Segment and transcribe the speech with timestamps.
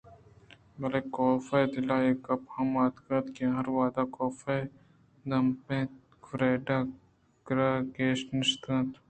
[0.79, 4.71] بلئے کاف ءِ دل ءَ اے گپ ہم اتک کہ آ ہر وہدءَ کاف ءِ
[5.29, 5.91] دمب ءَاِت اَنت
[6.23, 8.91] ءُفریڈا ءِکِرّاگیش نہ نشتگ اَت